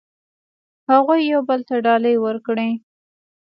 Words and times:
هغوی 0.91 1.21
یو 1.31 1.41
بل 1.49 1.59
ته 1.69 1.75
ډالۍ 1.85 2.15
ورکړې. 2.25 2.69